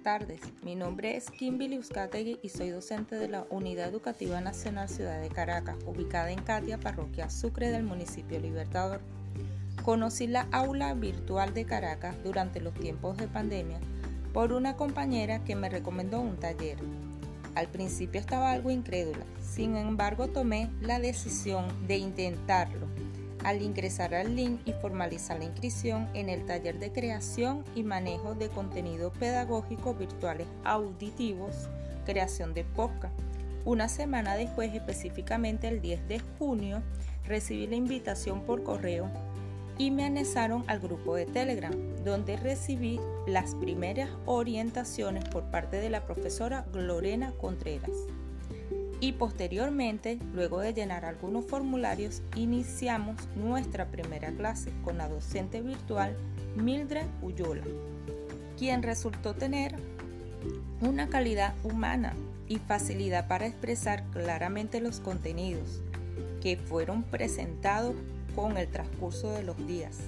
[0.00, 5.20] tardes, mi nombre es Kimberly Uzcategui y soy docente de la Unidad Educativa Nacional Ciudad
[5.20, 9.00] de Caracas, ubicada en Catia, parroquia Sucre del municipio Libertador.
[9.84, 13.78] Conocí la aula virtual de Caracas durante los tiempos de pandemia
[14.32, 16.78] por una compañera que me recomendó un taller.
[17.54, 22.86] Al principio estaba algo incrédula, sin embargo tomé la decisión de intentarlo
[23.44, 28.34] al ingresar al link y formalizar la inscripción en el taller de creación y manejo
[28.34, 31.68] de contenido pedagógico virtuales auditivos,
[32.04, 33.18] creación de podcast.
[33.64, 36.82] Una semana después, específicamente el 10 de junio,
[37.26, 39.10] recibí la invitación por correo
[39.78, 41.72] y me anexaron al grupo de Telegram,
[42.04, 47.90] donde recibí las primeras orientaciones por parte de la profesora Glorena Contreras
[49.00, 56.14] y posteriormente, luego de llenar algunos formularios, iniciamos nuestra primera clase con la docente virtual
[56.54, 57.64] Mildred Uyola,
[58.58, 59.74] quien resultó tener
[60.82, 62.14] una calidad humana
[62.46, 65.80] y facilidad para expresar claramente los contenidos
[66.42, 67.94] que fueron presentados
[68.34, 69.98] con el transcurso de los días.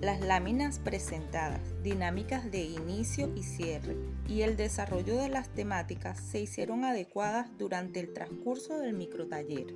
[0.00, 3.96] Las láminas presentadas, dinámicas de inicio y cierre
[4.28, 9.74] y el desarrollo de las temáticas se hicieron adecuadas durante el transcurso del microtaller.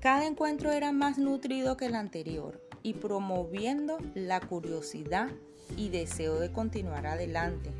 [0.00, 5.30] Cada encuentro era más nutrido que el anterior y promoviendo la curiosidad
[5.76, 7.72] y deseo de continuar adelante.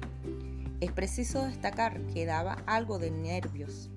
[0.80, 3.90] Es preciso destacar que daba algo de nervios,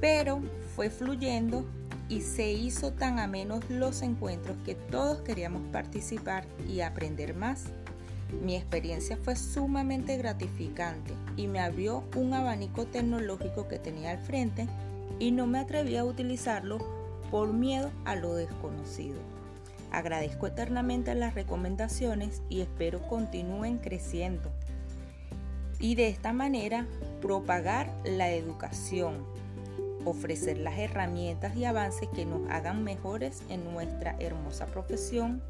[0.00, 0.40] pero
[0.76, 1.66] fue fluyendo
[2.08, 7.64] y se hizo tan amenos los encuentros que todos queríamos participar y aprender más.
[8.42, 14.66] Mi experiencia fue sumamente gratificante y me abrió un abanico tecnológico que tenía al frente
[15.18, 16.78] y no me atreví a utilizarlo
[17.30, 19.18] por miedo a lo desconocido.
[19.90, 24.50] Agradezco eternamente las recomendaciones y espero continúen creciendo.
[25.78, 26.86] Y de esta manera
[27.20, 29.24] propagar la educación,
[30.04, 35.42] ofrecer las herramientas y avances que nos hagan mejores en nuestra hermosa profesión.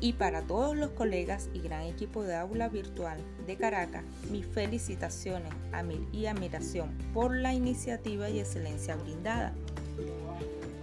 [0.00, 5.52] Y para todos los colegas y gran equipo de aula virtual de Caracas, mis felicitaciones
[6.12, 9.54] y admiración por la iniciativa y excelencia brindada.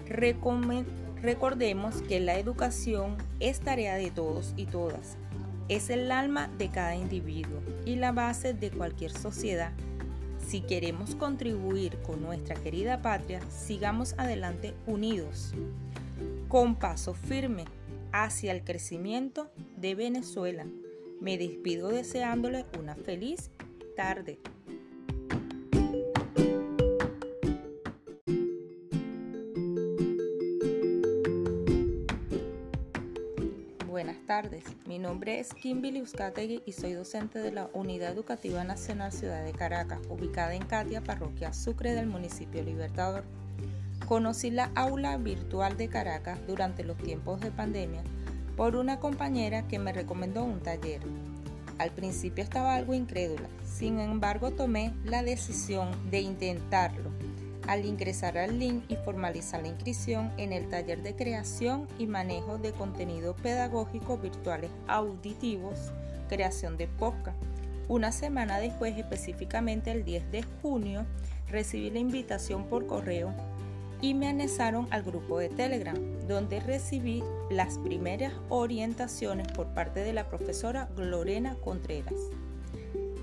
[0.08, 5.18] Recordemos que la educación es tarea de todos y todas.
[5.70, 9.72] Es el alma de cada individuo y la base de cualquier sociedad
[10.52, 15.54] si queremos contribuir con nuestra querida patria, sigamos adelante unidos,
[16.50, 17.64] con paso firme
[18.12, 20.66] hacia el crecimiento de Venezuela.
[21.22, 23.50] Me despido deseándole una feliz
[23.96, 24.40] tarde.
[34.32, 39.44] Tardes, mi nombre es Kimberly Uzcategui y soy docente de la Unidad Educativa Nacional Ciudad
[39.44, 43.26] de Caracas, ubicada en Catia, parroquia Sucre del municipio Libertador.
[44.08, 48.04] Conocí la aula virtual de Caracas durante los tiempos de pandemia
[48.56, 51.02] por una compañera que me recomendó un taller.
[51.78, 57.12] Al principio estaba algo incrédula, sin embargo tomé la decisión de intentarlo
[57.68, 62.58] al ingresar al link y formalizar la inscripción en el taller de creación y manejo
[62.58, 65.92] de contenido pedagógico virtuales auditivos,
[66.30, 67.38] creación de podcast.
[67.88, 71.06] Una semana después, específicamente el 10 de junio,
[71.48, 73.34] recibí la invitación por correo
[74.02, 75.98] y me anexaron al grupo de Telegram,
[76.28, 82.16] donde recibí las primeras orientaciones por parte de la profesora Glorena Contreras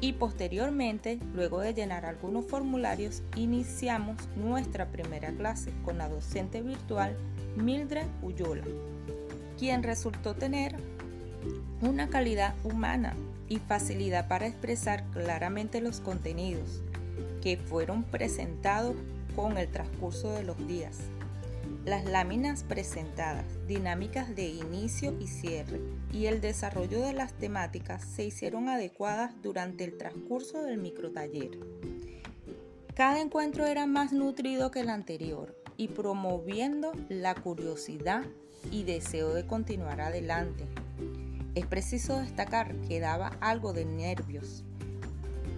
[0.00, 7.16] y posteriormente, luego de llenar algunos formularios, iniciamos nuestra primera clase con la docente virtual
[7.56, 8.64] Mildred Uyola,
[9.58, 10.76] quien resultó tener
[11.82, 13.16] una calidad humana
[13.48, 16.82] y facilidad para expresar claramente los contenidos
[17.42, 18.94] que fueron presentados
[19.34, 20.98] con el transcurso de los días.
[21.88, 25.80] Las láminas presentadas, dinámicas de inicio y cierre
[26.12, 31.58] y el desarrollo de las temáticas se hicieron adecuadas durante el transcurso del microtaller.
[32.94, 38.26] Cada encuentro era más nutrido que el anterior y promoviendo la curiosidad
[38.70, 40.66] y deseo de continuar adelante.
[41.54, 44.62] Es preciso destacar que daba algo de nervios,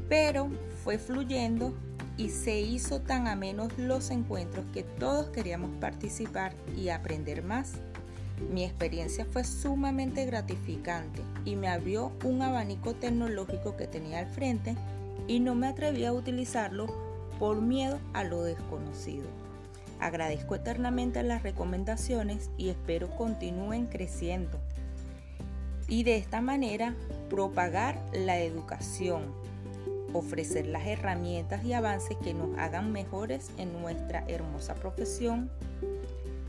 [0.08, 0.48] pero
[0.84, 1.74] fue fluyendo
[2.20, 7.72] y se hizo tan amenos los encuentros que todos queríamos participar y aprender más.
[8.52, 14.76] Mi experiencia fue sumamente gratificante y me abrió un abanico tecnológico que tenía al frente
[15.28, 16.94] y no me atreví a utilizarlo
[17.38, 19.26] por miedo a lo desconocido.
[19.98, 24.58] Agradezco eternamente las recomendaciones y espero continúen creciendo.
[25.88, 26.94] y de esta manera
[27.28, 29.34] propagar la educación,
[30.12, 35.50] ofrecer las herramientas y avances que nos hagan mejores en nuestra hermosa profesión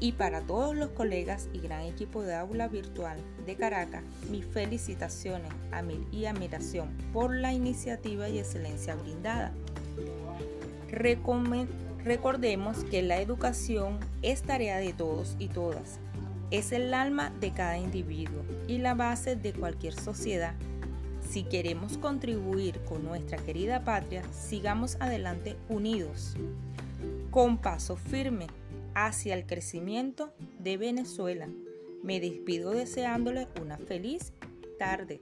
[0.02, 5.52] y para todos los colegas y gran equipo de aula virtual de Caracas, mis felicitaciones
[6.12, 9.54] y admiración por la iniciativa y excelencia brindada.
[12.04, 16.00] Recordemos que la educación es tarea de todos y todas.
[16.50, 20.56] Es el alma de cada individuo y la base de cualquier sociedad.
[21.31, 26.36] Si queremos contribuir con nuestra querida patria, sigamos adelante unidos,
[27.30, 28.48] con paso firme
[28.95, 31.48] hacia el crecimiento de Venezuela.
[32.04, 34.33] Me despido deseándole una feliz
[34.78, 35.22] tarde.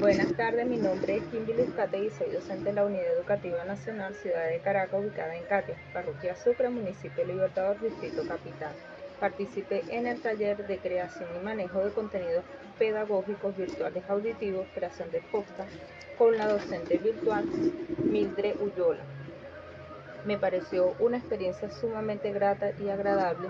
[0.00, 4.14] Buenas tardes, mi nombre es Kimberly Uzcate y soy docente de la Unidad Educativa Nacional
[4.14, 8.72] Ciudad de Caracas, ubicada en Catia, Parroquia Sucre, Municipio Libertador, Distrito Capital.
[9.20, 12.44] Participé en el taller de creación y manejo de contenidos
[12.78, 15.66] pedagógicos virtuales auditivos, creación de posta,
[16.16, 17.44] con la docente virtual
[18.04, 19.02] Mildred Ullola.
[20.24, 23.48] Me pareció una experiencia sumamente grata y agradable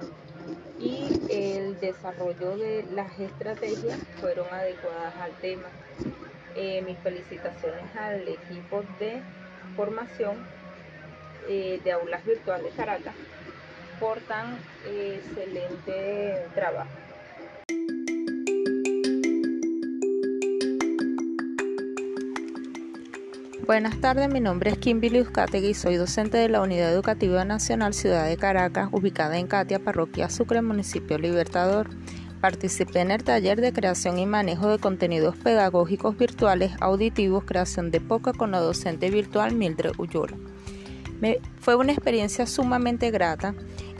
[0.78, 5.68] y el desarrollo de las estrategias fueron adecuadas al tema.
[6.54, 9.20] Eh, mis felicitaciones al equipo de
[9.76, 10.36] formación
[11.48, 13.14] eh, de aulas virtuales Caracas
[14.00, 16.90] por tan excelente trabajo.
[23.66, 27.92] Buenas tardes, mi nombre es Kimberly Uzcategui y soy docente de la Unidad Educativa Nacional
[27.92, 31.90] Ciudad de Caracas, ubicada en Catia, Parroquia Sucre, Municipio Libertador.
[32.40, 38.00] Participé en el taller de creación y manejo de contenidos pedagógicos virtuales auditivos, creación de
[38.00, 40.36] POCA con la docente virtual Mildred Ullola.
[41.60, 43.54] fue una experiencia sumamente grata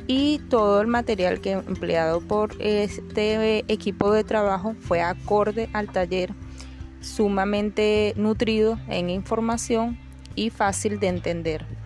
[0.09, 6.33] y todo el material que empleado por este equipo de trabajo fue acorde al taller,
[7.03, 9.99] sumamente nutrido en información
[10.35, 11.78] y fácil de entender.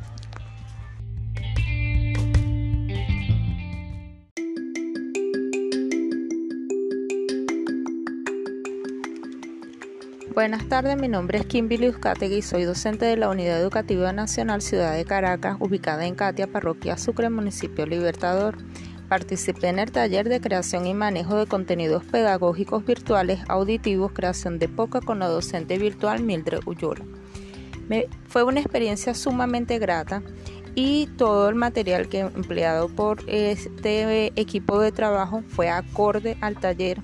[10.34, 14.96] Buenas tardes, mi nombre es Kimberly Uzcategui soy docente de la Unidad Educativa Nacional Ciudad
[14.96, 18.56] de Caracas, ubicada en Catia, Parroquia Sucre, Municipio Libertador.
[19.10, 24.68] Participé en el taller de creación y manejo de contenidos pedagógicos virtuales auditivos, creación de
[24.68, 27.04] POCA con la docente virtual Mildred Ullola.
[28.26, 30.22] fue una experiencia sumamente grata
[30.74, 37.02] y todo el material que empleado por este equipo de trabajo fue acorde al taller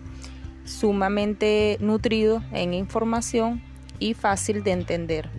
[0.69, 3.62] sumamente nutrido en información
[3.99, 5.31] y fácil de entender.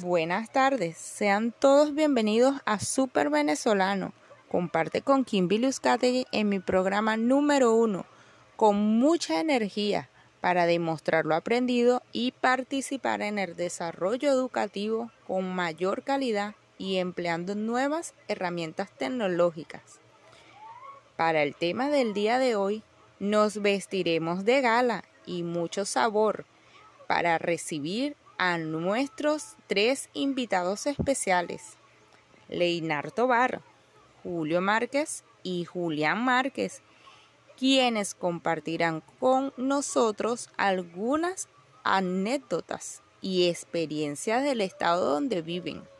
[0.00, 4.12] Buenas tardes, sean todos bienvenidos a Super Venezolano.
[4.48, 8.04] Comparte con Kimberly Uzcategui en mi programa número uno,
[8.56, 10.08] con mucha energía
[10.40, 17.54] para demostrar lo aprendido y participar en el desarrollo educativo con mayor calidad y empleando
[17.54, 20.00] nuevas herramientas tecnológicas.
[21.16, 22.82] Para el tema del día de hoy,
[23.20, 26.44] nos vestiremos de gala y mucho sabor
[27.06, 31.76] para recibir a nuestros tres invitados especiales,
[32.48, 33.60] Leinar Tobar,
[34.24, 36.82] Julio Márquez y Julián Márquez,
[37.56, 41.46] quienes compartirán con nosotros algunas
[41.84, 45.92] anécdotas y experiencias del estado donde viven.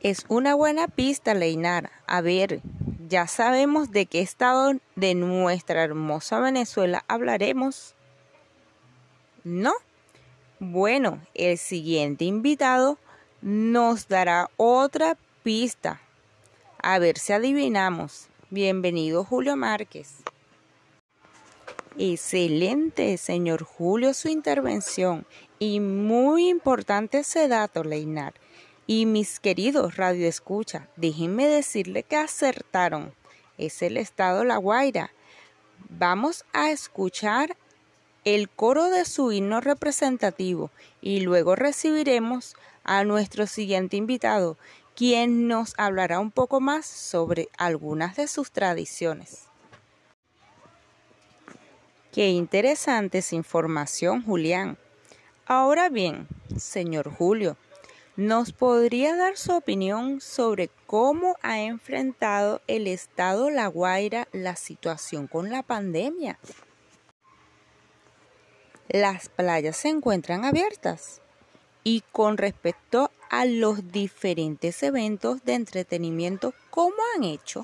[0.00, 1.90] Es una buena pista, Leinar.
[2.06, 2.60] A ver,
[3.08, 7.96] ya sabemos de qué estado de nuestra hermosa Venezuela hablaremos.
[9.42, 9.72] ¿No?
[10.60, 12.96] Bueno, el siguiente invitado
[13.42, 16.00] nos dará otra pista.
[16.80, 18.28] A ver si adivinamos.
[18.50, 20.18] Bienvenido Julio Márquez.
[21.98, 25.26] Excelente, señor Julio, su intervención.
[25.58, 28.34] Y muy importante ese dato, Leinar.
[28.90, 33.12] Y mis queridos Radio Escucha, déjenme decirle que acertaron.
[33.58, 35.12] Es el estado La Guaira.
[35.90, 37.54] Vamos a escuchar
[38.24, 40.70] el coro de su himno representativo
[41.02, 44.56] y luego recibiremos a nuestro siguiente invitado,
[44.96, 49.48] quien nos hablará un poco más sobre algunas de sus tradiciones.
[52.10, 54.78] Qué interesante esa información, Julián.
[55.44, 56.26] Ahora bien,
[56.56, 57.58] señor Julio,
[58.18, 65.28] ¿Nos podría dar su opinión sobre cómo ha enfrentado el Estado La Guaira la situación
[65.28, 66.36] con la pandemia?
[68.88, 71.20] Las playas se encuentran abiertas
[71.84, 77.62] Y con respecto a los diferentes eventos de entretenimiento, ¿cómo han hecho?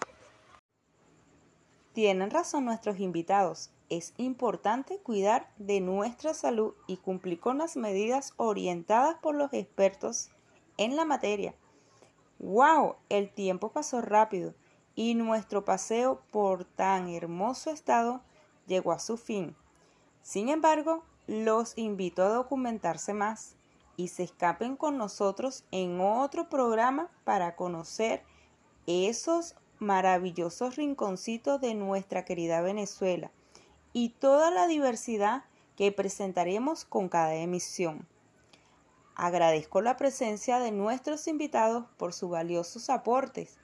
[1.94, 3.70] Tienen razón nuestros invitados.
[3.88, 10.30] Es importante cuidar de nuestra salud y cumplir con las medidas orientadas por los expertos
[10.76, 11.54] en la materia.
[12.38, 12.96] ¡Wow!
[13.08, 14.54] El tiempo pasó rápido
[14.94, 18.22] y nuestro paseo por tan hermoso estado
[18.66, 19.56] llegó a su fin.
[20.22, 23.56] Sin embargo, los invito a documentarse más
[23.96, 28.22] y se escapen con nosotros en otro programa para conocer
[28.86, 33.30] esos maravillosos rinconcitos de nuestra querida Venezuela
[33.92, 35.44] y toda la diversidad
[35.76, 38.06] que presentaremos con cada emisión.
[39.16, 43.58] Agradezco la presencia de nuestros invitados por sus valiosos aportes,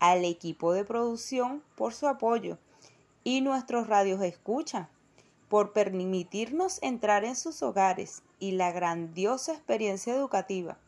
[0.00, 2.58] al equipo de producción por su apoyo
[3.22, 4.88] y nuestros radios escucha
[5.48, 10.78] por permitirnos entrar en sus hogares y la grandiosa experiencia educativa.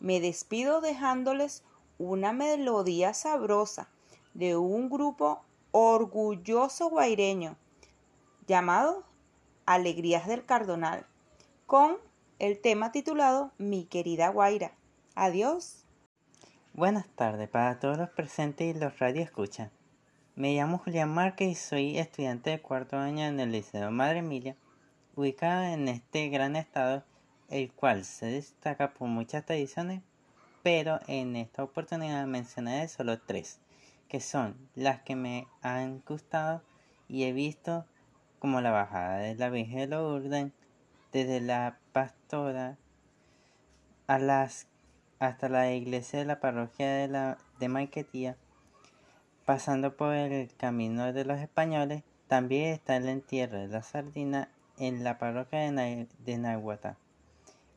[0.00, 1.62] Me despido dejándoles
[1.98, 3.88] una melodía sabrosa
[4.34, 7.56] de un grupo orgulloso guaireño
[8.46, 9.04] llamado
[9.66, 11.06] Alegrías del Cardonal,
[11.66, 11.96] con
[12.44, 14.72] el tema titulado Mi querida Guaira.
[15.14, 15.86] Adiós.
[16.74, 19.70] Buenas tardes para todos los presentes y los radio escuchan.
[20.36, 24.56] Me llamo Julián Márquez y soy estudiante de cuarto año en el Liceo Madre Emilia,
[25.16, 27.02] ubicado en este gran estado,
[27.48, 30.02] el cual se destaca por muchas tradiciones,
[30.62, 33.58] pero en esta oportunidad mencionaré solo tres
[34.06, 36.62] que son las que me han gustado
[37.08, 37.86] y he visto
[38.38, 40.52] como la bajada de la Virgen de Lourdes,
[41.14, 42.76] desde la pastora
[44.08, 44.66] a las,
[45.20, 48.36] hasta la iglesia de la parroquia de, la, de Maiquetía,
[49.46, 55.04] pasando por el camino de los españoles, también está el entierro de la sardina en
[55.04, 56.96] la parroquia de, de Nahuatl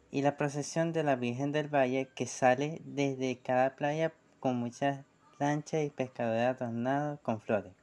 [0.10, 5.06] y la procesión de la Virgen del Valle que sale desde cada playa con muchas
[5.38, 7.74] lancha y pescadores adornados con flores.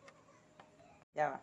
[1.14, 1.40] Ya va.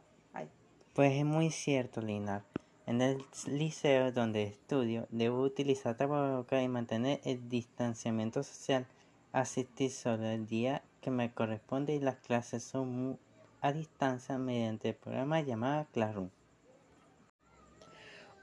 [0.93, 2.43] Pues es muy cierto, Lina.
[2.91, 8.85] En el liceo donde estudio, debo utilizar tapabocas y mantener el distanciamiento social.
[9.31, 13.17] Asistir solo el día que me corresponde y las clases son
[13.61, 16.31] a distancia mediante el programa llamado Classroom.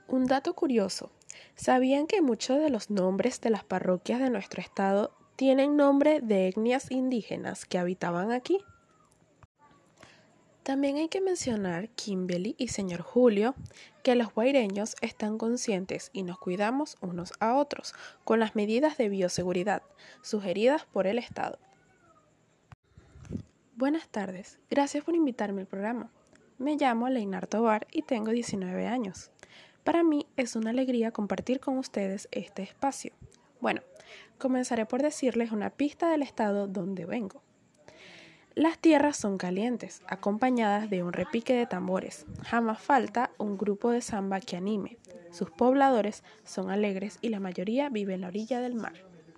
[0.07, 1.11] Un dato curioso.
[1.55, 6.49] ¿Sabían que muchos de los nombres de las parroquias de nuestro estado tienen nombre de
[6.49, 8.65] etnias indígenas que habitaban aquí.
[10.69, 13.55] También hay que mencionar, Kimberly y señor Julio,
[14.03, 19.09] que los guaireños están conscientes y nos cuidamos unos a otros con las medidas de
[19.09, 19.83] bioseguridad
[20.21, 21.59] sugeridas por el Estado.
[23.77, 26.11] Buenas tardes, gracias por invitarme al programa.
[26.59, 29.31] Me llamo Leinar Tobar y tengo 19 años.
[29.85, 33.15] Para mí es una alegría compartir con ustedes este espacio.
[33.63, 33.81] Bueno,
[34.37, 37.43] comenzaré por decirles una pista del estado donde vengo.
[38.59, 42.27] Las tierras son calientes, acompañadas de un repique de tambores.
[42.43, 44.99] Jamás falta un grupo de samba que anime.
[45.31, 49.08] Sus pobladores son alegres y la mayoría vive en la orilla del mar.